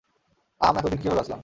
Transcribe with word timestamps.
আম 0.61 0.73
এতদিন 0.77 0.99
কীভাবে 1.01 1.17
বাঁচলাম? 1.19 1.39